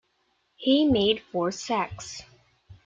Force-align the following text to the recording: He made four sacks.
He 0.55 0.83
made 0.87 1.21
four 1.31 1.51
sacks. 1.51 2.23